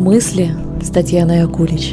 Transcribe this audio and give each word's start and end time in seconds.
Мысли 0.00 0.46
с 0.82 0.90
Татьяной 0.90 1.44
Акулич. 1.44 1.92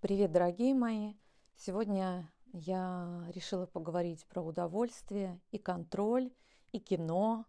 Привет, 0.00 0.30
дорогие 0.30 0.74
мои! 0.74 1.14
Сегодня 1.56 2.30
я 2.52 3.24
решила 3.34 3.66
поговорить 3.66 4.24
про 4.28 4.42
удовольствие 4.42 5.40
и 5.50 5.58
контроль, 5.58 6.30
и 6.70 6.78
кино, 6.78 7.46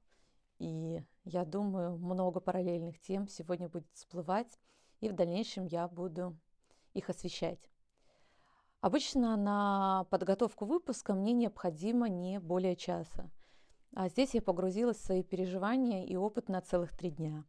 и 0.57 1.04
я 1.26 1.46
думаю, 1.46 1.96
много 1.99 2.39
параллельных 2.39 2.99
тем 3.02 3.28
сегодня 3.28 3.70
будет 3.70 3.86
всплывать, 3.94 4.60
и 5.00 5.10
в 5.10 5.14
дальнейшем 5.14 5.66
я 5.66 5.88
буду 5.88 6.36
их 6.95 7.07
освещать. 7.07 7.70
Обычно 8.82 9.38
на 9.38 10.07
подготовку 10.09 10.66
выпуска 10.66 11.14
мне 11.14 11.34
необходимо 11.34 12.09
не 12.09 12.39
более 12.39 12.75
часа. 12.75 13.30
А 13.93 14.09
здесь 14.09 14.34
я 14.34 14.41
погрузилась 14.41 14.98
в 14.98 15.05
свои 15.05 15.21
переживания 15.21 16.04
и 16.04 16.16
опыт 16.16 16.50
на 16.50 16.61
целых 16.61 16.98
три 16.98 17.11
дня. 17.11 17.45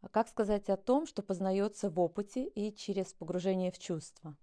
А 0.00 0.08
как 0.08 0.28
сказать 0.28 0.68
о 0.70 0.76
том, 0.76 1.06
что 1.06 1.22
познается 1.22 1.90
в 1.90 2.00
опыте 2.00 2.44
и 2.44 2.74
через 2.74 3.12
погружение 3.12 3.70
в 3.70 3.78
чувства? 3.78 4.36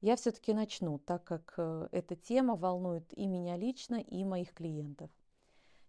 Я 0.00 0.16
все-таки 0.16 0.52
начну, 0.52 0.98
так 0.98 1.24
как 1.24 1.54
э, 1.56 1.88
эта 1.92 2.16
тема 2.16 2.56
волнует 2.56 3.12
и 3.16 3.26
меня 3.26 3.56
лично, 3.56 3.96
и 3.96 4.24
моих 4.24 4.52
клиентов. 4.54 5.10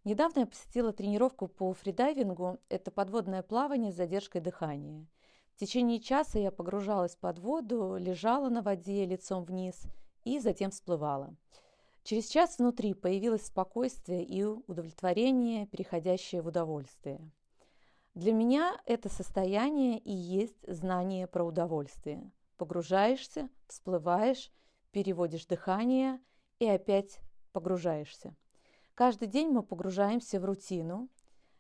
Недавно 0.03 0.41
я 0.41 0.45
посетила 0.47 0.91
тренировку 0.91 1.47
по 1.47 1.73
фридайвингу. 1.73 2.59
Это 2.69 2.91
подводное 2.91 3.43
плавание 3.43 3.91
с 3.91 3.95
задержкой 3.95 4.41
дыхания– 4.41 5.07
в 5.55 5.63
течение 5.63 5.99
часа 5.99 6.39
я 6.39 6.51
погружалась 6.51 7.15
под 7.15 7.37
воду, 7.37 7.95
лежала 7.95 8.49
на 8.49 8.63
воде 8.63 9.05
лицом 9.05 9.43
вниз 9.43 9.83
и 10.23 10.39
затем 10.39 10.71
всплывала. 10.71 11.35
Через 12.03 12.29
час 12.29 12.57
внутри 12.57 12.95
появилось 12.95 13.45
спокойствие 13.45 14.23
и 14.23 14.43
удовлетворение, 14.43 15.67
переходящее 15.67 16.41
в 16.41 16.47
удовольствие. 16.47 17.21
Для 18.13 18.33
меня 18.33 18.79
это 18.85 19.09
состояние 19.09 19.97
и 19.97 20.11
есть 20.11 20.67
знание 20.67 21.27
про 21.27 21.45
удовольствие. 21.45 22.31
Погружаешься, 22.57 23.49
всплываешь, 23.67 24.51
переводишь 24.91 25.45
дыхание 25.45 26.19
и 26.59 26.67
опять 26.67 27.19
погружаешься. 27.53 28.35
Каждый 28.95 29.29
день 29.29 29.49
мы 29.49 29.63
погружаемся 29.63 30.39
в 30.39 30.45
рутину, 30.45 31.09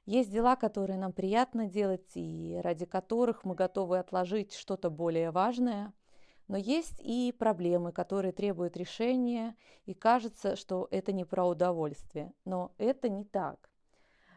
есть 0.05 0.29
дела, 0.29 0.57
которые 0.57 0.97
нам 0.97 1.13
приятно 1.13 1.67
делать 1.67 2.11
и 2.15 2.59
ради 2.61 2.85
которых 2.85 3.45
мы 3.45 3.55
готовы 3.55 3.97
отложить 3.97 4.53
что-то 4.53 4.89
более 4.89 5.31
важное. 5.31 5.93
Но 6.49 6.57
есть 6.57 6.99
и 6.99 7.31
проблемы, 7.31 7.93
которые 7.93 8.33
требуют 8.33 8.75
решения, 8.75 9.55
и 9.85 9.93
кажется, 9.93 10.57
что 10.57 10.89
это 10.91 11.13
не 11.13 11.23
про 11.23 11.45
удовольствие. 11.45 12.33
Но 12.43 12.73
это 12.77 13.07
не 13.07 13.23
так. 13.23 13.70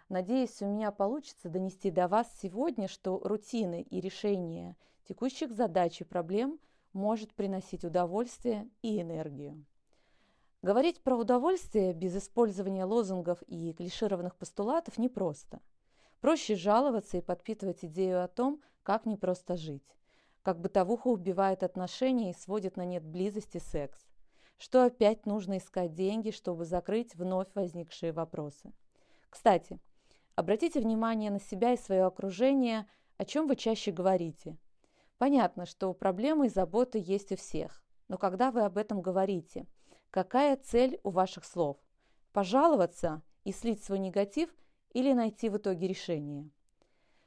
Надеюсь, 0.08 0.60
у 0.60 0.66
меня 0.66 0.92
получится 0.92 1.48
донести 1.48 1.90
до 1.90 2.08
вас 2.08 2.30
сегодня, 2.40 2.88
что 2.88 3.20
рутины 3.24 3.82
и 3.82 4.00
решения 4.00 4.76
текущих 5.08 5.50
задач 5.52 6.00
и 6.00 6.04
проблем 6.04 6.60
может 6.92 7.34
приносить 7.34 7.84
удовольствие 7.84 8.68
и 8.82 9.00
энергию. 9.00 9.64
Говорить 10.62 11.02
про 11.02 11.16
удовольствие 11.16 11.92
без 11.92 12.16
использования 12.16 12.84
лозунгов 12.84 13.42
и 13.42 13.72
клишированных 13.72 14.36
постулатов 14.36 14.98
непросто. 14.98 15.60
Проще 16.20 16.54
жаловаться 16.54 17.18
и 17.18 17.22
подпитывать 17.22 17.84
идею 17.84 18.24
о 18.24 18.28
том, 18.28 18.62
как 18.82 19.04
непросто 19.04 19.56
жить. 19.56 19.96
Как 20.42 20.60
бытовуха 20.60 21.08
убивает 21.08 21.62
отношения 21.62 22.30
и 22.30 22.34
сводит 22.34 22.76
на 22.76 22.84
нет 22.84 23.04
близости 23.04 23.58
секс. 23.58 23.98
Что 24.56 24.84
опять 24.84 25.26
нужно 25.26 25.58
искать 25.58 25.94
деньги, 25.94 26.30
чтобы 26.30 26.64
закрыть 26.64 27.14
вновь 27.14 27.48
возникшие 27.54 28.12
вопросы. 28.12 28.72
Кстати, 29.28 29.80
обратите 30.34 30.80
внимание 30.80 31.30
на 31.30 31.40
себя 31.40 31.72
и 31.72 31.76
свое 31.76 32.04
окружение, 32.04 32.86
о 33.16 33.24
чем 33.24 33.46
вы 33.46 33.56
чаще 33.56 33.92
говорите. 33.92 34.58
Понятно, 35.18 35.66
что 35.66 35.92
проблемы 35.94 36.46
и 36.46 36.50
заботы 36.50 37.02
есть 37.04 37.32
у 37.32 37.36
всех, 37.36 37.82
но 38.08 38.18
когда 38.18 38.50
вы 38.50 38.62
об 38.62 38.78
этом 38.78 39.00
говорите– 39.00 39.66
Какая 40.14 40.56
цель 40.56 41.00
у 41.02 41.10
ваших 41.10 41.44
слов? 41.44 41.76
Пожаловаться 42.32 43.20
и 43.42 43.50
слить 43.50 43.82
свой 43.82 43.98
негатив 43.98 44.48
или 44.92 45.12
найти 45.12 45.48
в 45.48 45.56
итоге 45.56 45.88
решение? 45.88 46.50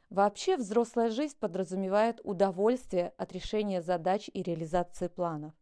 Вообще 0.09 0.56
взрослая 0.56 1.09
жизнь 1.09 1.35
подразумевает 1.38 2.22
удовольствие 2.23 3.13
от 3.17 3.34
решения 3.34 3.81
задач 3.81 4.29
и 4.34 4.41
реализации 4.41 5.09
планов. 5.09 5.53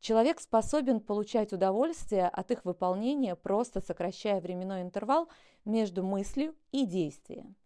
Человек 0.00 0.40
способен 0.40 1.00
получать 1.00 1.52
удовольствие 1.52 2.28
от 2.28 2.50
их 2.50 2.64
выполнения, 2.64 3.34
просто 3.34 3.80
сокращая 3.80 4.40
временной 4.40 4.82
интервал 4.82 5.28
между 5.64 6.02
мыслью 6.02 6.54
и 6.72 6.84
действием. 6.84 7.56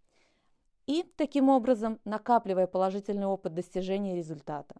И, 0.87 1.03
таким 1.17 1.49
образом, 1.49 2.01
накапливая 2.05 2.67
положительный 2.67 3.27
опыт 3.27 3.55
достижения 3.55 4.17
результата. 4.17 4.77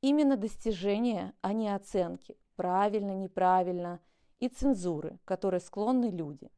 Именно 0.00 0.36
достижения, 0.36 1.34
а 1.40 1.52
не 1.52 1.74
оценки, 1.74 2.36
правильно, 2.54 3.12
неправильно, 3.12 4.00
и 4.38 4.48
цензуры, 4.48 5.18
которой 5.24 5.60
склонны 5.60 6.10
люди. 6.10 6.50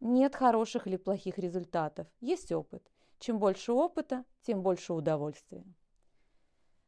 Нет 0.00 0.34
хороших 0.34 0.86
или 0.86 0.96
плохих 0.96 1.38
результатов, 1.38 2.06
есть 2.20 2.52
опыт. 2.52 2.82
Чем 3.18 3.38
больше 3.38 3.72
опыта, 3.72 4.24
тем 4.42 4.62
больше 4.62 4.92
удовольствия. 4.92 5.64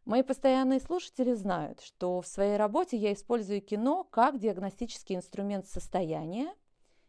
Мои 0.08 0.22
постоянные 0.22 0.80
слушатели 0.80 1.34
знают, 1.34 1.82
что 1.82 2.22
в 2.22 2.26
своей 2.26 2.56
работе 2.56 2.96
я 2.96 3.12
использую 3.12 3.60
кино 3.60 4.04
как 4.04 4.38
диагностический 4.38 5.14
инструмент 5.14 5.66
состояния 5.66 6.54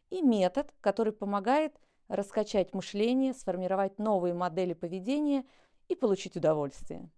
и 0.09 0.21
метод, 0.21 0.73
который 0.81 1.13
помогает 1.13 1.79
раскачать 2.09 2.73
мышление, 2.73 3.33
сформировать 3.33 3.99
новые 3.99 4.33
модели 4.33 4.73
поведения 4.73 5.45
и 5.87 5.95
получить 5.95 6.35
удовольствие. 6.35 7.09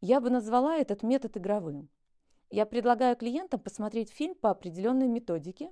Я 0.00 0.20
бы 0.20 0.30
назвала 0.30 0.78
этот 0.78 1.04
метод 1.04 1.36
игровым. 1.36 1.88
Я 2.50 2.66
предлагаю 2.66 3.14
клиентам 3.14 3.60
посмотреть 3.60 4.10
фильм 4.10 4.34
по 4.34 4.50
определенной 4.50 5.06
методике, 5.06 5.70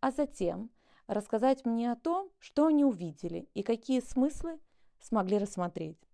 а 0.00 0.10
затем 0.10 0.70
рассказать 1.06 1.66
мне 1.66 1.92
о 1.92 1.96
том, 1.96 2.30
что 2.38 2.68
они 2.68 2.86
увидели 2.86 3.50
и 3.52 3.62
какие 3.62 4.00
смыслы 4.00 4.58
смогли 4.98 5.36
рассмотреть. 5.36 6.07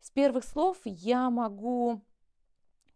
С 0.00 0.10
первых 0.10 0.44
слов 0.44 0.78
я 0.84 1.30
могу 1.30 2.00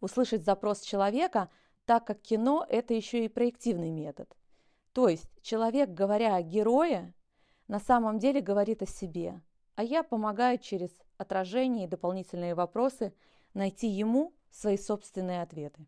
услышать 0.00 0.44
запрос 0.44 0.80
человека, 0.80 1.50
так 1.84 2.06
как 2.06 2.20
кино– 2.20 2.64
это 2.68 2.94
еще 2.94 3.24
и 3.24 3.28
проективный 3.28 3.90
метод. 3.90 4.36
То 4.92 5.08
есть 5.08 5.28
человек, 5.42 5.90
говоря 5.90 6.36
о 6.36 6.42
герое, 6.42 7.14
на 7.68 7.78
самом 7.78 8.18
деле 8.18 8.40
говорит 8.40 8.82
о 8.82 8.86
себе, 8.86 9.40
а 9.76 9.84
я 9.84 10.02
помогаю 10.02 10.58
через 10.58 10.90
отражение 11.16 11.86
и 11.86 11.88
дополнительные 11.88 12.54
вопросы 12.54 13.14
найти 13.54 13.88
ему 13.88 14.34
свои 14.50 14.76
собственные 14.76 15.42
ответы. 15.42 15.86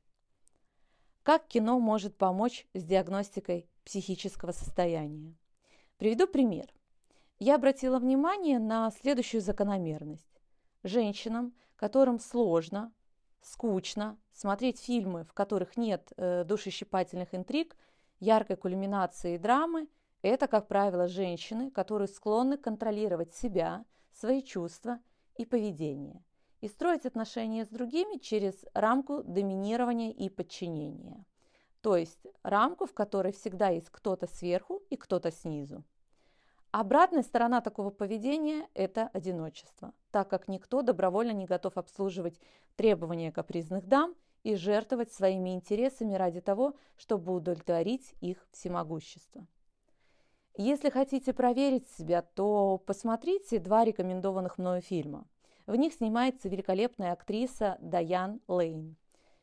Как 1.22 1.46
кино 1.46 1.78
может 1.78 2.16
помочь 2.16 2.66
с 2.74 2.82
диагностикой 2.82 3.68
психического 3.84 4.52
состояния? 4.52 5.36
Приведу 5.98 6.26
пример. 6.26 6.72
Я 7.38 7.56
обратила 7.56 7.98
внимание 7.98 8.58
на 8.58 8.90
следующую 8.90 9.40
закономерность. 9.40 10.31
Женщинам, 10.82 11.54
которым 11.76 12.18
сложно, 12.18 12.92
скучно 13.40 14.18
смотреть 14.32 14.80
фильмы, 14.80 15.24
в 15.24 15.32
которых 15.32 15.76
нет 15.76 16.12
э, 16.16 16.44
душещипательных 16.44 17.34
интриг, 17.34 17.76
яркой 18.20 18.56
кульминации 18.56 19.36
драмы, 19.36 19.88
это, 20.22 20.46
как 20.46 20.68
правило, 20.68 21.08
женщины, 21.08 21.70
которые 21.70 22.08
склонны 22.08 22.56
контролировать 22.56 23.34
себя, 23.34 23.84
свои 24.12 24.42
чувства 24.42 25.00
и 25.36 25.44
поведение– 25.44 26.22
и 26.62 26.68
строить 26.68 27.04
отношения 27.04 27.64
с 27.66 27.68
другими 27.68 28.18
через 28.18 28.64
рамку 28.72 29.22
доминирования 29.24 30.12
и 30.12 30.30
подчинения. 30.30 31.26
То 31.82 31.96
есть 31.96 32.24
рамку, 32.44 32.86
в 32.86 32.94
которой 32.94 33.32
всегда 33.32 33.68
есть 33.68 33.90
кто-то 33.90 34.28
сверху 34.28 34.80
и 34.88 34.96
кто-то 34.96 35.32
снизу. 35.32 35.84
Обратная 36.72 37.22
сторона 37.22 37.60
такого 37.60 37.90
поведения– 37.90 38.66
это 38.74 39.08
одиночество, 39.12 39.92
так 40.10 40.30
как 40.30 40.48
никто 40.48 40.80
добровольно 40.80 41.32
не 41.32 41.44
готов 41.44 41.76
обслуживать 41.76 42.40
требования 42.76 43.30
капризных 43.30 43.86
дам 43.86 44.14
и 44.42 44.54
жертвовать 44.54 45.12
своими 45.12 45.50
интересами 45.50 46.14
ради 46.14 46.40
того, 46.40 46.74
чтобы 46.96 47.34
удовлетворить 47.34 48.14
их 48.22 48.48
всемогущество. 48.52 49.46
Если 50.56 50.88
хотите 50.88 51.34
проверить 51.34 51.90
себя, 51.90 52.22
то 52.22 52.78
посмотрите 52.86 53.58
два 53.58 53.84
рекомендованных 53.84 54.56
мною 54.56 54.80
фильма. 54.80 55.26
В 55.66 55.76
них 55.76 55.92
снимается 55.92 56.48
великолепная 56.48 57.12
актриса 57.12 57.76
Даян 57.80 58.40
Лейн. 58.48 58.96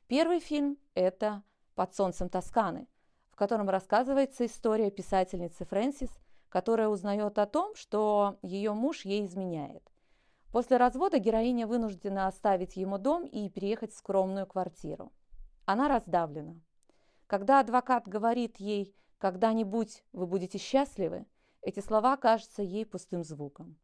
Первый 0.08 0.40
фильм– 0.40 0.80
это 0.96 1.44
«Под 1.76 1.94
солнцем 1.94 2.28
Тосканы», 2.28 2.88
в 3.30 3.36
котором 3.36 3.70
рассказывается 3.70 4.48
история 4.48 4.90
писательницы 4.90 5.64
Фрэнсис, 5.66 6.10
которая 6.50 6.90
узнает 6.90 7.38
о 7.40 7.46
том, 7.46 7.76
что 7.76 8.38
ее 8.42 8.74
муж 8.74 9.06
ей 9.06 9.26
изменяет. 9.26 9.84
После 10.52 10.78
развода 10.78 11.20
героиня 11.20 11.68
вынуждена 11.68 12.28
оставить 12.28 12.76
ему 12.76 12.98
дом 12.98 13.26
и 13.26 13.50
переехать 13.50 13.94
в 13.94 13.98
скромную 13.98 14.48
квартиру. 14.48 15.12
Она 15.66 15.88
раздавлена. 15.88 16.56
Когда 17.28 17.60
адвокат 17.60 18.08
говорит 18.08 18.58
ей 18.58 18.96
«когда-нибудь 19.20 20.04
вы 20.12 20.26
будете 20.26 20.58
счастливы», 20.58 21.26
эти 21.62 21.80
слова 21.82 22.18
кажутся 22.18 22.64
ей 22.64 22.86
пустым 22.86 23.24
звуком. 23.24 23.78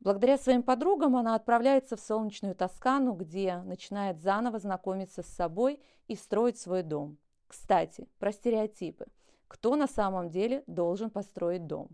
Благодаря 0.00 0.38
своим 0.38 0.62
подругам 0.62 1.16
она 1.16 1.34
отправляется 1.34 1.96
в 1.96 2.00
солнечную 2.00 2.54
Тоскану, 2.54 3.14
где 3.14 3.56
начинает 3.62 4.20
заново 4.20 4.60
знакомиться 4.60 5.22
с 5.22 5.26
собой 5.26 5.82
и 6.06 6.14
строить 6.14 6.58
свой 6.58 6.84
дом. 6.84 7.18
Кстати, 7.48 8.08
про 8.20 8.30
стереотипы. 8.30 9.06
Кто 9.48 9.76
на 9.76 9.86
самом 9.86 10.28
деле 10.28 10.62
должен 10.66 11.10
построить 11.10 11.66
дом? 11.66 11.88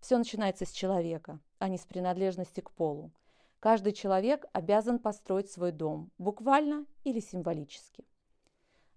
Все 0.00 0.18
начинается 0.18 0.66
с 0.66 0.70
человека, 0.70 1.40
а 1.58 1.68
не 1.68 1.78
с 1.78 1.86
принадлежности 1.86 2.60
к 2.60 2.70
полу. 2.70 3.10
Каждый 3.58 3.92
человек 3.92 4.44
обязан 4.52 4.98
построить 4.98 5.50
свой 5.50 5.72
дом, 5.72 6.10
буквально 6.18 6.84
или 7.02 7.20
символически. 7.20 8.04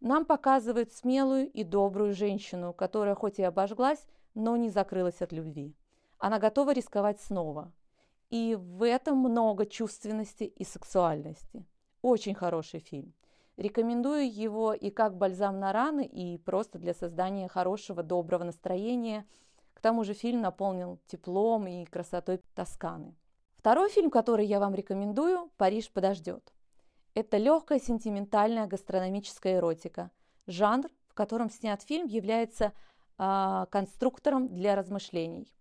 Нам 0.02 0.26
показывают 0.26 0.92
смелую 0.92 1.50
и 1.50 1.64
добрую 1.64 2.14
женщину, 2.14 2.74
которая 2.74 3.16
хоть 3.16 3.40
и 3.40 3.44
обожглась, 3.44 4.06
но 4.36 4.58
не 4.58 4.70
закрылась 4.70 5.22
от 5.22 5.32
любви. 5.32 5.74
Она 6.20 6.40
готова 6.40 6.74
рисковать 6.74 7.22
снова. 7.22 7.72
И 8.30 8.56
в 8.60 8.86
этом 8.86 9.18
много 9.20 9.66
чувственности 9.66 10.44
и 10.44 10.66
сексуальности. 10.66 11.66
Очень 12.02 12.36
хороший 12.36 12.82
фильм. 12.82 13.14
Рекомендую 13.58 14.32
его 14.32 14.74
и 14.74 14.92
как 14.92 15.18
бальзам 15.18 15.60
на 15.60 15.74
раны, 15.74 16.06
и 16.06 16.38
просто 16.38 16.78
для 16.78 16.94
создания 16.94 17.48
хорошего, 17.48 18.04
доброго 18.04 18.44
настроения. 18.44 19.26
К 19.74 19.82
тому 19.82 20.04
же 20.04 20.14
фильм 20.14 20.42
наполнен 20.42 21.00
теплом 21.08 21.68
и 21.68 21.86
красотой 21.86 22.40
Тосканы. 22.54 23.16
Второй 23.58 23.90
фильм, 23.90 24.12
который 24.12 24.46
я 24.46 24.60
вам 24.60 24.76
рекомендую, 24.76 25.52
«Париж 25.58 25.92
подождет». 25.92 26.54
Это 27.16 27.38
легкая 27.38 27.80
сентиментальная 27.80 28.68
гастрономическая 28.68 29.58
эротика. 29.58 30.12
Жанр, 30.46 30.90
в 31.08 31.16
котором 31.16 31.50
снят 31.50 31.82
фильм, 31.82 32.06
является 32.06 32.74
э, 33.18 33.66
конструктором 33.72 34.54
для 34.54 34.76
размышлений. 34.76 35.52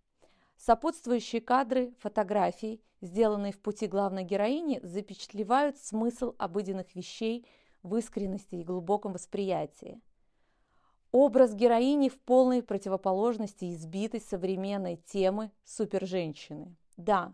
Сопутствующие 0.57 1.41
кадры, 1.41 1.95
фотографии, 1.99 2.79
сделанные 3.01 3.53
в 3.53 3.59
пути 3.59 3.87
главной 3.87 4.23
героини, 4.23 4.79
запечатлевают 4.83 5.77
смысл 5.77 6.35
обыденных 6.37 6.95
вещей 6.95 7.47
в 7.83 7.95
искренности 7.95 8.55
и 8.55 8.63
глубоком 8.63 9.13
восприятии. 9.13 10.01
Образ 11.11 11.53
героини 11.53 12.09
в 12.09 12.19
полной 12.19 12.61
противоположности 12.61 13.73
избитой 13.73 14.19
современной 14.19 14.97
темы 14.97 15.51
суперженщины. 15.63 16.75
Да, 16.97 17.33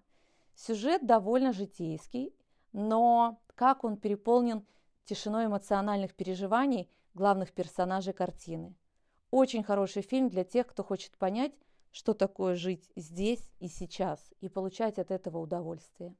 сюжет 0.55 1.05
довольно 1.05 1.53
житейский, 1.53 2.35
но 2.71 3.41
как 3.55 3.83
он 3.83 3.97
переполнен 3.97 4.65
тишиной 5.05 5.47
эмоциональных 5.47 6.13
переживаний 6.13 6.89
главных 7.13 7.51
персонажей 7.51 8.13
картины. 8.13 8.75
Очень 9.31 9.63
хороший 9.63 10.03
фильм 10.03 10.29
для 10.29 10.43
тех, 10.43 10.67
кто 10.67 10.83
хочет 10.83 11.17
понять, 11.17 11.53
что 11.91 12.13
такое 12.13 12.55
жить 12.55 12.91
здесь 12.95 13.51
и 13.59 13.67
сейчас 13.67 14.33
и 14.41 14.49
получать 14.49 14.99
от 14.99 15.11
этого 15.11 15.39
удовольствие. 15.39 16.15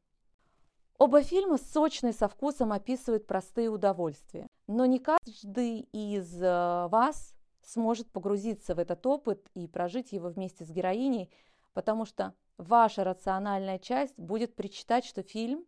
Оба 1.00 1.24
фильма 1.24 1.58
сочно 1.58 2.08
и 2.08 2.14
со 2.14 2.28
вкусом 2.28 2.72
описывают 2.72 3.26
простые 3.26 3.70
удовольствия, 3.70 4.48
но 4.68 4.86
не 4.86 5.00
каждый 5.00 5.82
из 5.92 6.42
э, 6.42 6.88
вас 6.88 7.34
сможет 7.64 8.12
погрузиться 8.12 8.76
в 8.76 8.80
этот 8.80 9.06
опыт 9.06 9.50
и 9.56 9.68
прожить 9.68 10.12
его 10.12 10.30
вместе 10.30 10.66
с 10.66 10.70
героиней, 10.70 11.32
потому 11.74 12.06
что 12.06 12.34
ваша 12.58 13.04
рациональная 13.04 13.80
часть 13.80 14.18
будет 14.18 14.56
причитать, 14.56 15.06
что 15.06 15.24
фильм, 15.24 15.66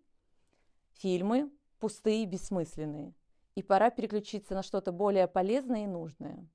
фильмы 0.93 1.51
пустые 1.79 2.23
и 2.23 2.27
бессмысленные, 2.27 3.13
и 3.55 3.63
пора 3.63 3.89
переключиться 3.89 4.53
на 4.53 4.63
что-то 4.63 4.91
более 4.91 5.27
полезное 5.27 5.85
и 5.85 5.87
нужное. 5.87 6.47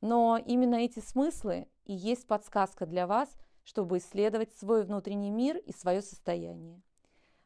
Но 0.00 0.38
именно 0.38 0.76
эти 0.76 0.98
смыслы 0.98 1.68
и 1.84 1.92
есть 1.92 2.26
подсказка 2.26 2.86
для 2.86 3.06
вас, 3.06 3.28
чтобы 3.62 3.98
исследовать 3.98 4.52
свой 4.54 4.84
внутренний 4.84 5.30
мир 5.30 5.58
и 5.58 5.72
свое 5.72 6.02
состояние. 6.02 6.82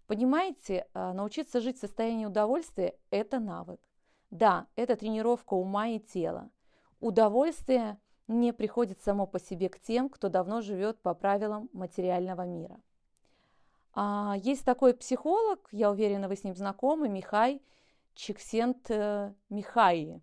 Понимаете, 0.06 0.86
а, 0.92 1.12
научиться 1.12 1.60
жить 1.60 1.78
в 1.78 1.80
состоянии 1.80 2.26
удовольствия– 2.26 2.96
это 3.10 3.38
навык. 3.38 3.80
Да, 4.30 4.66
это 4.76 4.96
тренировка 4.96 5.54
ума 5.54 5.88
и 5.88 5.98
тела. 5.98 6.50
Удовольствие 7.00 7.98
не 8.26 8.52
приходит 8.52 9.00
само 9.00 9.26
по 9.26 9.38
себе 9.38 9.68
к 9.68 9.80
тем, 9.80 10.08
кто 10.08 10.28
давно 10.28 10.60
живет 10.60 11.00
по 11.00 11.14
правилам 11.14 11.70
материального 11.72 12.44
мира. 12.44 12.80
А, 13.94 14.34
есть 14.42 14.64
такой 14.64 14.94
психолог, 14.94 15.68
я 15.72 15.90
уверена, 15.90 16.28
вы 16.28 16.36
с 16.36 16.44
ним 16.44 16.54
знакомы, 16.54 17.08
Михай 17.08 17.62
Чиксент 18.14 18.88
Михаи. 19.48 20.20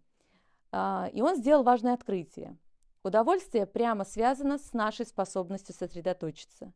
А, 0.72 1.10
и 1.12 1.22
он 1.22 1.36
сделал 1.36 1.64
важное 1.64 1.94
открытие. 1.94 2.58
Удовольствие 3.04 3.66
прямо 3.66 4.06
связано 4.06 4.58
с 4.58 4.74
нашей 4.74 5.06
способностью 5.06 5.74
сосредоточиться. 5.74 6.72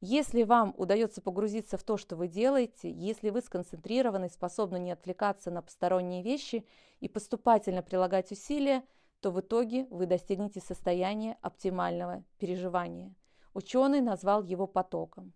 Если 0.00 0.42
вам 0.42 0.74
удается 0.76 1.22
погрузиться 1.22 1.78
в 1.78 1.82
то, 1.82 1.96
что 1.96 2.16
вы 2.16 2.28
делаете, 2.28 2.90
если 2.90 3.30
вы 3.30 3.40
сконцентрированы, 3.40 4.28
способны 4.28 4.78
не 4.78 4.92
отвлекаться 4.92 5.50
на 5.50 5.62
посторонние 5.62 6.22
вещи 6.22 6.66
и 7.00 7.08
поступательно 7.08 7.82
прилагать 7.82 8.30
усилия, 8.30 8.84
то 9.20 9.30
в 9.30 9.40
итоге 9.40 9.86
вы 9.90 10.06
достигнете 10.06 10.60
состояния 10.60 11.38
оптимального 11.40 12.22
переживания. 12.38 13.14
Ученый 13.54 14.02
назвал 14.02 14.42
его 14.42 14.66
потоком. 14.66 15.32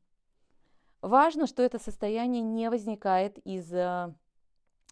Важно, 1.01 1.47
что 1.47 1.63
это 1.63 1.79
состояние 1.79 2.43
не 2.43 2.69
возникает 2.69 3.39
из 3.39 3.73
э, 3.73 4.15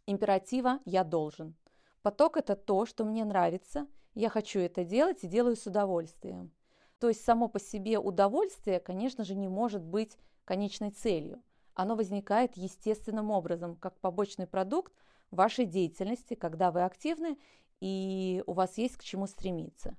императива 0.06 0.80
«я 0.86 1.04
должен». 1.04 1.54
Поток– 2.00 2.36
это 2.38 2.56
то, 2.56 2.86
что 2.86 3.04
мне 3.04 3.26
нравится, 3.26 3.86
я 4.14 4.30
хочу 4.30 4.60
это 4.60 4.84
делать 4.84 5.22
и 5.22 5.28
делаю 5.28 5.56
с 5.56 5.66
удовольствием. 5.66 6.50
То 6.98 7.08
есть 7.08 7.24
само 7.24 7.48
по 7.48 7.60
себе 7.60 7.98
удовольствие, 7.98 8.80
конечно 8.80 9.24
же, 9.24 9.34
не 9.34 9.48
может 9.48 9.82
быть 9.82 10.16
конечной 10.44 10.90
целью. 10.90 11.42
Оно 11.74 11.94
возникает 11.94 12.56
естественным 12.56 13.30
образом, 13.30 13.76
как 13.76 13.98
побочный 14.00 14.46
продукт 14.46 14.92
вашей 15.30 15.64
деятельности, 15.64 16.34
когда 16.34 16.70
вы 16.72 16.82
активны 16.82 17.38
и 17.80 18.42
у 18.46 18.52
вас 18.52 18.78
есть 18.78 18.96
к 18.96 19.04
чему 19.04 19.26
стремиться. 19.26 19.96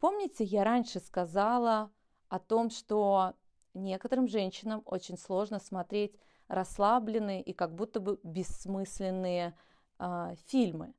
Помните, 0.00 0.44
я 0.44 0.64
раньше 0.64 0.98
сказала 1.00 1.92
о 2.28 2.38
том, 2.38 2.70
что 2.70 3.34
некоторым 3.74 4.26
женщинам 4.26 4.82
очень 4.84 5.16
сложно 5.18 5.58
смотреть 5.58 6.16
расслабленные 6.48 7.42
и 7.42 7.52
как 7.52 7.74
будто 7.74 8.00
бы 8.00 8.18
бессмысленные 8.24 9.56
э, 9.98 10.34
фильмы. 10.46 10.94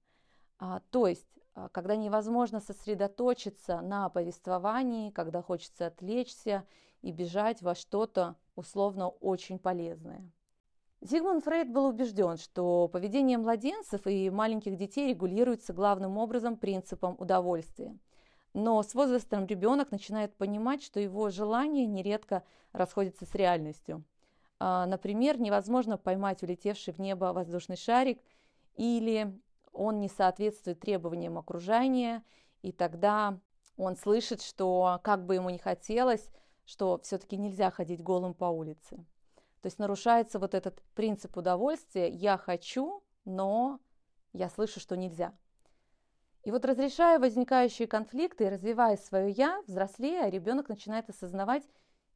А, 0.60 0.82
то 0.92 1.08
есть, 1.08 1.28
когда 1.72 1.96
невозможно 1.96 2.60
сосредоточиться 2.60 3.82
на 3.82 4.10
повествовании, 4.10 5.12
когда 5.12 5.42
хочется 5.42 5.88
отвлечься 5.88 6.66
и 7.02 7.12
бежать 7.12 7.62
во 7.62 7.76
что-то 7.76 8.36
условно 8.56 9.10
очень 9.10 9.60
полезное. 9.60 10.30
Зигмунд 11.02 11.44
Фрейд 11.44 11.72
был 11.72 11.88
убежден, 11.88 12.38
что 12.38 12.88
поведение 12.88 13.40
младенцев 13.40 14.06
и 14.06 14.30
маленьких 14.30 14.78
детей 14.78 15.10
регулируется 15.10 15.74
главным 15.74 16.20
образом 16.20 16.56
принципом 16.56 17.16
удовольствия. 17.18 17.98
Но 18.54 18.84
с 18.84 18.94
возрастом 18.94 19.48
ребенок 19.48 19.92
начинает 19.92 20.36
понимать, 20.36 20.84
что 20.84 21.00
его 21.00 21.30
желания 21.30 21.88
нередко 21.88 22.44
расходятся 22.72 23.26
с 23.26 23.34
реальностью. 23.34 24.04
А, 24.60 24.86
например, 24.86 25.40
невозможно 25.40 25.98
поймать 25.98 26.44
улетевший 26.44 26.94
в 26.94 27.00
небо 27.00 27.34
воздушный 27.34 27.78
шарик 27.78 28.22
или 28.76 29.34
он 29.74 30.00
не 30.00 30.10
соответствует 30.10 30.80
требованиям 30.80 31.38
окружения, 31.38 32.24
и 32.62 32.72
тогда 32.72 33.40
он 33.78 33.96
слышит, 33.96 34.42
что 34.42 35.00
как 35.04 35.26
бы 35.26 35.36
ему 35.36 35.50
ни 35.50 35.58
хотелось, 35.58 36.30
что 36.66 37.00
все-таки 37.04 37.38
нельзя 37.38 37.72
ходить 37.72 38.04
голым 38.04 38.34
по 38.34 38.46
улице. 38.46 38.98
То 39.62 39.68
есть 39.68 39.80
нарушается 39.80 40.40
вот 40.40 40.54
этот 40.54 40.82
принцип 40.96 41.38
удовольствия 41.38 42.10
«я 42.10 42.38
хочу, 42.38 43.04
но 43.26 43.80
я 44.34 44.50
слышу, 44.50 44.80
что 44.80 44.98
нельзя». 44.98 45.34
И 46.44 46.52
вот 46.52 46.66
разрешая 46.66 47.20
возникающие 47.20 47.88
конфликты 47.88 48.46
и 48.46 48.50
развивая 48.50 48.98
свое 48.98 49.30
«я», 49.30 49.62
взрослея, 49.68 50.30
ребенок 50.30 50.70
начинает 50.70 51.10
осознавать 51.10 51.64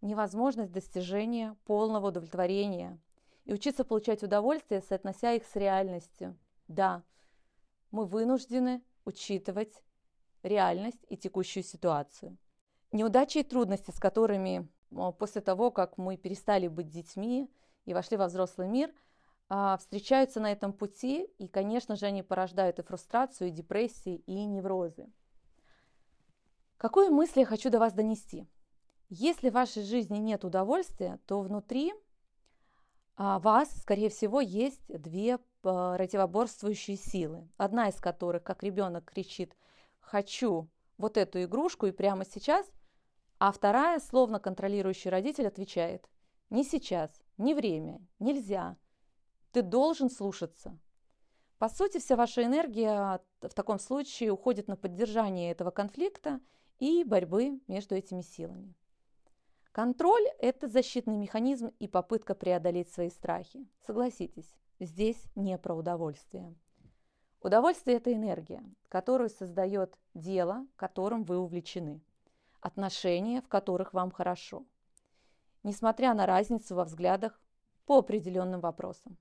невозможность 0.01 0.71
достижения 0.71 1.55
полного 1.65 2.07
удовлетворения 2.07 2.99
и 3.43 3.53
учиться 3.53 3.83
получать 3.83 4.23
удовольствие, 4.23 4.81
соотнося 4.81 5.33
их 5.33 5.45
с 5.45 5.55
реальностью. 5.55 6.35
Да, 6.67 7.03
мы 7.95 8.05
вынуждены 8.05 8.83
учитывать 9.05 9.81
реальность 10.43 11.03
и 11.07 11.15
текущую 11.15 11.63
ситуацию. 11.63 12.37
Неудачи 12.91 13.39
и 13.39 13.43
трудности, 13.43 13.91
с 13.91 13.99
которыми 13.99 14.67
после 15.17 15.41
того, 15.41 15.71
как 15.71 15.97
мы 15.97 16.17
перестали 16.17 16.67
быть 16.67 16.89
детьми 16.89 17.49
и 17.85 17.93
вошли 17.93 18.17
во 18.17 18.27
взрослый 18.27 18.67
мир, 18.67 18.93
а, 19.47 19.77
встречаются 19.77 20.39
на 20.39 20.51
этом 20.51 20.73
пути, 20.73 21.23
и, 21.37 21.47
конечно 21.47 21.95
же, 21.95 22.05
они 22.05 22.23
порождают 22.23 22.79
и 22.79 22.83
фрустрацию, 22.83 23.47
и 23.47 23.51
депрессии, 23.51 24.23
и 24.25 24.45
неврозы. 24.45 25.07
Какую 26.77 27.11
мысль 27.11 27.39
я 27.39 27.45
хочу 27.45 27.69
до 27.69 27.79
вас 27.79 27.93
донести? 27.93 28.47
Если 29.09 29.49
в 29.49 29.53
вашей 29.53 29.83
жизни 29.83 30.17
нет 30.17 30.43
удовольствия, 30.43 31.19
то 31.27 31.41
внутри 31.41 31.93
а, 33.15 33.39
вас, 33.39 33.69
скорее 33.81 34.09
всего, 34.09 34.41
есть 34.41 34.85
две 34.87 35.39
противоборствующие 35.65 36.95
силы. 36.95 37.49
Одна 37.57 37.89
из 37.89 37.95
которых, 37.95 38.43
как 38.43 38.61
ребенок 38.61 39.11
кричит 39.11 39.57
«хочу 39.99 40.69
вот 40.97 41.17
эту 41.17 41.43
игрушку 41.43 41.87
и 41.87 41.91
прямо 41.91 42.23
сейчас», 42.23 42.67
а 43.39 43.51
вторая, 43.51 43.99
словно 43.99 44.39
контролирующий 44.39 45.09
родитель, 45.09 45.47
отвечает 45.47 46.07
«не 46.51 46.63
сейчас, 46.63 47.09
не 47.37 47.55
время, 47.55 47.99
нельзя. 48.19 48.77
Ты 49.51 49.63
должен 49.63 50.09
слушаться. 50.11 50.77
По 51.57 51.67
сути, 51.67 51.97
вся 51.97 52.15
ваша 52.15 52.43
энергия 52.43 53.19
в 53.41 53.53
таком 53.53 53.79
случае 53.79 54.31
уходит 54.31 54.67
на 54.67 54.75
поддержание 54.75 55.51
этого 55.51 55.71
конфликта 55.71 56.41
и 56.77 57.03
борьбы 57.03 57.59
между 57.67 57.95
этими 57.95 58.21
силами. 58.21 58.75
Контроль– 59.71 60.27
это 60.39 60.67
защитный 60.67 61.17
механизм 61.17 61.71
и 61.79 61.87
попытка 61.87 62.35
преодолеть 62.35 62.93
свои 62.93 63.09
страхи. 63.09 63.67
Согласитесь, 63.85 64.49
здесь 64.79 65.21
не 65.35 65.57
про 65.57 65.75
удовольствие. 65.75 66.53
Удовольствие– 67.41 67.97
это 67.97 68.13
энергия, 68.13 68.63
которую 68.89 69.29
создает 69.29 69.95
дело, 70.13 70.65
которым 70.75 71.23
вы 71.23 71.37
увлечены, 71.37 72.01
отношения, 72.59 73.41
в 73.41 73.47
которых 73.47 73.93
вам 73.93 74.11
хорошо, 74.11 74.65
несмотря 75.63 76.13
на 76.13 76.25
разницу 76.25 76.75
во 76.75 76.85
взглядах 76.85 77.39
по 77.85 77.99
определенным 77.99 78.61
вопросам. 78.61 79.17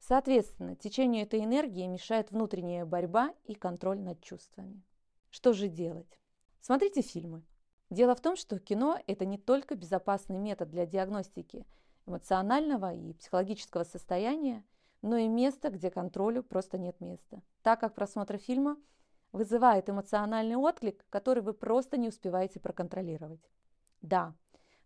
Соответственно, 0.00 0.74
течению 0.74 1.22
этой 1.22 1.44
энергии 1.44 1.86
мешает 1.86 2.32
внутренняя 2.32 2.84
борьба 2.84 3.32
и 3.44 3.54
контроль 3.54 4.00
над 4.00 4.20
чувствами. 4.20 4.82
Что 5.30 5.52
же 5.52 5.68
делать? 5.68 6.18
Смотрите 6.60 7.02
фильмы. 7.02 7.42
Дело 7.88 8.16
в 8.16 8.20
том, 8.20 8.34
что 8.34 8.58
кино– 8.58 8.98
это 9.06 9.24
не 9.24 9.38
только 9.38 9.76
безопасный 9.76 10.38
метод 10.38 10.70
для 10.70 10.86
диагностики 10.86 11.66
эмоционального 12.06 12.92
и 12.92 13.12
психологического 13.12 13.84
состояния, 13.84 14.64
но 15.02 15.16
и 15.16 15.28
место, 15.28 15.70
где 15.70 15.90
контролю 15.90 16.42
просто 16.42 16.78
нет 16.78 17.00
места, 17.00 17.42
так 17.62 17.80
как 17.80 17.94
просмотр 17.94 18.38
фильма 18.38 18.76
вызывает 19.32 19.90
эмоциональный 19.90 20.56
отклик, 20.56 21.04
который 21.10 21.42
вы 21.42 21.52
просто 21.52 21.96
не 21.96 22.08
успеваете 22.08 22.60
проконтролировать. 22.60 23.40
Да, 24.00 24.34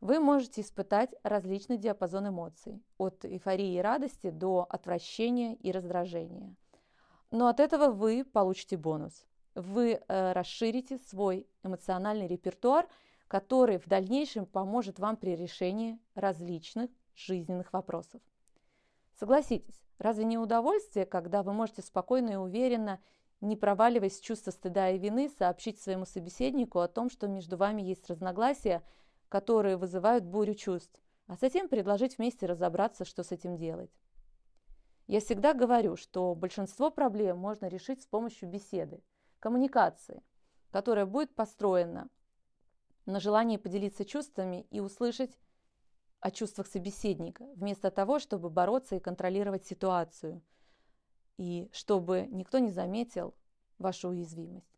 вы 0.00 0.20
можете 0.20 0.60
испытать 0.60 1.14
различный 1.22 1.78
диапазон 1.78 2.28
эмоций, 2.28 2.82
от 2.98 3.24
эйфории 3.24 3.74
и 3.74 3.80
радости 3.80 4.30
до 4.30 4.66
отвращения 4.68 5.54
и 5.54 5.72
раздражения. 5.72 6.54
Но 7.30 7.48
от 7.48 7.60
этого 7.60 7.90
вы 7.90 8.24
получите 8.24 8.76
бонус. 8.76 9.26
Вы 9.54 10.00
э, 10.06 10.32
расширите 10.32 10.98
свой 10.98 11.46
эмоциональный 11.62 12.26
репертуар, 12.26 12.86
который 13.26 13.78
в 13.78 13.86
дальнейшем 13.86 14.46
поможет 14.46 14.98
вам 14.98 15.16
при 15.16 15.34
решении 15.34 15.98
различных 16.14 16.90
жизненных 17.14 17.72
вопросов. 17.72 18.20
Согласитесь, 19.18 19.82
разве 19.98 20.24
не 20.24 20.38
удовольствие, 20.38 21.06
когда 21.06 21.42
вы 21.42 21.52
можете 21.52 21.82
спокойно 21.82 22.30
и 22.30 22.36
уверенно, 22.36 23.00
не 23.40 23.56
проваливаясь 23.56 24.20
в 24.20 24.24
чувство 24.24 24.50
стыда 24.50 24.90
и 24.90 24.98
вины, 24.98 25.28
сообщить 25.28 25.80
своему 25.80 26.04
собеседнику 26.04 26.78
о 26.78 26.88
том, 26.88 27.10
что 27.10 27.26
между 27.26 27.56
вами 27.56 27.82
есть 27.82 28.08
разногласия– 28.08 28.82
которые 29.28 29.76
вызывают 29.76 30.24
бурю 30.24 30.54
чувств, 30.54 31.00
а 31.26 31.36
затем 31.36 31.68
предложить 31.68 32.18
вместе 32.18 32.46
разобраться, 32.46 33.04
что 33.04 33.22
с 33.22 33.32
этим 33.32 33.56
делать. 33.56 33.90
Я 35.06 35.20
всегда 35.20 35.54
говорю, 35.54 35.96
что 35.96 36.34
большинство 36.34 36.90
проблем 36.90 37.38
можно 37.38 37.66
решить 37.66 38.02
с 38.02 38.06
помощью 38.06 38.48
беседы, 38.48 39.02
коммуникации, 39.38 40.22
которая 40.70 41.06
будет 41.06 41.34
построена 41.34 42.08
на 43.04 43.20
желании 43.20 43.56
поделиться 43.56 44.04
чувствами 44.04 44.66
и 44.70 44.80
услышать 44.80 45.38
о 46.20 46.30
чувствах 46.30 46.66
собеседника, 46.66 47.44
вместо 47.54 47.90
того, 47.90 48.18
чтобы 48.18 48.50
бороться 48.50 48.96
и 48.96 49.00
контролировать 49.00 49.66
ситуацию, 49.66 50.42
и 51.36 51.68
чтобы 51.72 52.26
никто 52.30 52.58
не 52.58 52.70
заметил 52.70 53.34
вашу 53.78 54.08
уязвимость. 54.08 54.76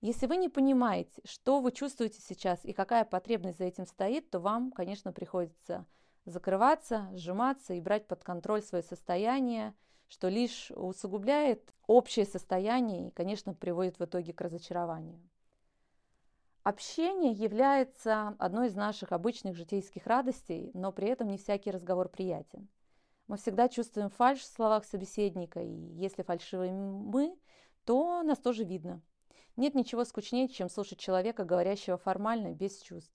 Если 0.00 0.26
вы 0.26 0.36
не 0.36 0.48
понимаете, 0.48 1.22
что 1.24 1.60
вы 1.60 1.72
чувствуете 1.72 2.20
сейчас 2.20 2.64
и 2.64 2.72
какая 2.72 3.04
потребность 3.04 3.58
за 3.58 3.64
этим 3.64 3.86
стоит, 3.86 4.28
то 4.30 4.38
вам, 4.38 4.70
конечно, 4.70 5.12
приходится 5.12 5.86
закрываться, 6.26 7.08
сжиматься 7.14 7.74
и 7.74 7.80
брать 7.80 8.06
под 8.06 8.22
контроль 8.22 8.62
свое 8.62 8.82
состояние, 8.82 9.74
что 10.08 10.28
лишь 10.28 10.70
усугубляет 10.72 11.72
общее 11.86 12.24
состояние 12.24 13.08
и, 13.08 13.10
конечно, 13.10 13.54
приводит 13.54 13.98
в 13.98 14.04
итоге 14.04 14.32
к 14.32 14.40
разочарованию. 14.40 15.20
Общение 16.64 17.32
является 17.32 18.34
одной 18.38 18.66
из 18.66 18.74
наших 18.74 19.12
обычных 19.12 19.54
житейских 19.54 20.06
радостей, 20.06 20.70
но 20.74 20.90
при 20.90 21.08
этом 21.08 21.28
не 21.28 21.38
всякий 21.38 21.70
разговор 21.70 22.08
приятен. 22.08 22.68
Мы 23.28 23.36
всегда 23.36 23.68
чувствуем 23.68 24.10
фальшь 24.10 24.40
в 24.40 24.52
словах 24.52 24.84
собеседника, 24.84 25.60
и 25.60 25.70
если 25.70 26.22
фальшивы 26.22 26.72
мы, 26.72 27.38
то 27.84 28.22
нас 28.22 28.38
тоже 28.38 28.64
видно– 28.64 29.00
нет 29.56 29.76
ничего 29.76 30.04
скучнее, 30.04 30.48
чем 30.48 30.68
слушать 30.68 30.98
человека, 30.98 31.44
говорящего 31.44 31.96
формально, 31.96 32.52
без 32.52 32.80
чувств. 32.80 33.14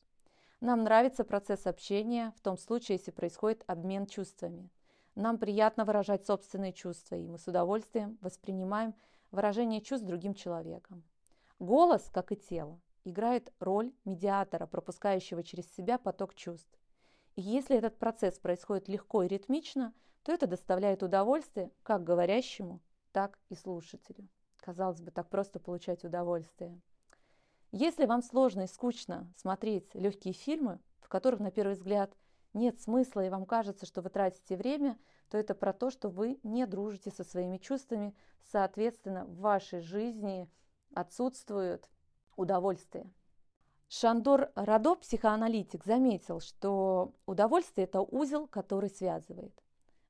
Нам 0.61 0.83
нравится 0.83 1.25
процесс 1.25 1.67
общения, 1.67 2.33
в 2.37 2.41
том 2.41 2.57
случае, 2.57 2.97
если 2.97 3.11
происходит 3.11 3.63
обмен 3.67 4.05
чувствами. 4.05 4.69
Нам 5.15 5.37
приятно 5.37 5.83
выражать 5.83 6.25
собственные 6.25 6.71
чувства, 6.71 7.15
и 7.15 7.27
мы 7.27 7.37
с 7.37 7.47
удовольствием 7.47 8.17
воспринимаем 8.21 8.95
выражение 9.31 9.81
чувств 9.81 10.07
другим 10.07 10.33
человеком. 10.33 11.03
Голос, 11.59 12.09
как 12.09 12.31
и 12.31 12.37
тело, 12.37 12.79
играет 13.03 13.53
роль 13.59 13.93
медиатора, 14.05 14.65
пропускающего 14.67 15.43
через 15.43 15.71
себя 15.73 15.97
поток 15.97 16.35
чувств. 16.35 16.79
И 17.35 17.41
если 17.41 17.77
этот 17.77 17.97
процесс 17.97 18.39
происходит 18.39 18.87
легко 18.87 19.23
и 19.23 19.27
ритмично, 19.27 19.93
то 20.23 20.31
это 20.31 20.47
доставляет 20.47 21.03
удовольствие 21.03 21.71
как 21.83 22.03
говорящему, 22.03 22.81
так 23.11 23.39
и 23.49 23.55
слушателю. 23.55 24.27
Казалось 24.57 25.01
бы, 25.01 25.11
так 25.11 25.29
просто 25.29 25.59
получать 25.59 26.03
удовольствие. 26.03 26.79
Если 27.71 28.05
вам 28.05 28.21
сложно 28.21 28.61
и 28.61 28.67
скучно 28.67 29.31
смотреть 29.35 29.93
легкие 29.93 30.33
фильмы, 30.33 30.79
в 30.99 31.07
которых, 31.07 31.39
на 31.39 31.51
первый 31.51 31.75
взгляд, 31.75 32.15
нет 32.53 32.81
смысла 32.81 33.25
и 33.25 33.29
вам 33.29 33.45
кажется, 33.45 33.85
что 33.85 34.01
вы 34.01 34.09
тратите 34.09 34.57
время, 34.57 34.97
то 35.29 35.37
это 35.37 35.53
про 35.53 35.71
то, 35.71 35.91
что 35.91 36.09
вы 36.09 36.39
не 36.43 36.65
дружите 36.65 37.11
со 37.11 37.23
своими 37.23 37.57
чувствами, 37.57 38.15
соответственно, 38.43 39.25
в 39.25 39.37
вашей 39.37 39.81
жизни 39.81 40.49
отсутствует 40.93 41.89
удовольствие. 42.39 43.11
Шандор 43.87 44.51
Радо, 44.55 44.95
психоаналитик, 44.95 45.83
заметил, 45.83 46.39
что 46.39 47.13
удовольствие– 47.25 47.85
это 47.87 48.01
узел, 48.01 48.47
который 48.47 48.89
связывает. 48.89 49.53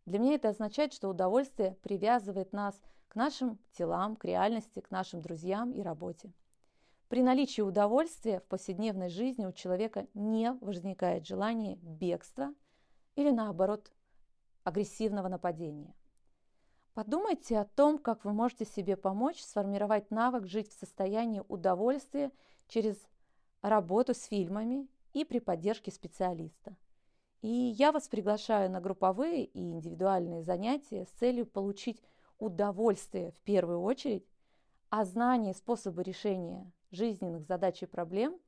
Для 0.05 0.19
меня 0.19 0.35
это 0.35 0.49
означает, 0.49 0.93
что 0.93 1.09
удовольствие 1.09 1.77
привязывает 1.81 2.51
нас 2.51 2.79
к 3.07 3.15
нашим 3.15 3.57
телам, 3.71 4.15
к 4.15 4.25
реальности, 4.25 4.81
к 4.81 4.91
нашим 4.91 5.21
друзьям 5.21 5.71
и 5.71 5.81
работе. 5.81 6.31
При 7.07 7.23
наличии 7.23 7.61
удовольствия 7.61 8.39
в 8.39 8.45
повседневной 8.45 9.09
жизни 9.09 9.45
у 9.45 9.51
человека 9.51 10.07
не 10.13 10.51
возникает 10.61 11.25
желания 11.25 11.75
бегства 11.77 12.53
или 13.15 13.31
наоборот 13.31 13.91
агрессивного 14.63 15.27
нападения. 15.27 15.95
Подумайте 16.93 17.59
о 17.59 17.65
том, 17.65 17.97
как 17.97 18.25
вы 18.25 18.33
можете 18.33 18.65
себе 18.65 18.97
помочь 18.97 19.41
сформировать 19.41 20.11
навык 20.11 20.45
жить 20.45 20.69
в 20.69 20.79
состоянии 20.79 21.43
удовольствия 21.47 22.31
через 22.67 22.97
работу 23.61 24.13
с 24.13 24.23
фильмами 24.23 24.87
и 25.13 25.23
при 25.23 25.39
поддержке 25.39 25.91
специалиста. 25.91 26.75
И 27.41 27.47
я 27.47 27.91
вас 27.91 28.07
приглашаю 28.07 28.69
на 28.69 28.81
групповые 28.81 29.45
и 29.45 29.59
индивидуальные 29.59 30.43
занятия 30.43 31.05
с 31.05 31.09
целью 31.19 31.45
получить 31.45 32.03
удовольствие 32.37 33.31
в 33.31 33.39
первую 33.41 33.81
очередь, 33.81 34.25
а 34.89 35.05
знание 35.05 35.53
и 35.53 35.55
способы 35.55 36.03
решения 36.03 36.71
жизненных 36.91 37.45
задач 37.45 37.81
и 37.83 37.85
проблем 37.85 38.39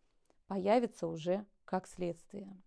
появится 0.47 1.07
уже 1.07 1.45
как 1.63 1.87
следствие. 1.87 2.61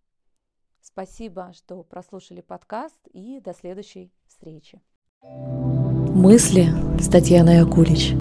Спасибо, 0.80 1.52
что 1.52 1.82
прослушали 1.82 2.40
подкаст 2.40 3.06
и 3.08 3.40
до 3.40 3.52
следующей 3.52 4.12
встречи. 4.26 4.80
Мысли 5.24 6.68
с 7.00 7.08
Татьяной 7.08 7.60
Акулич. 7.60 8.12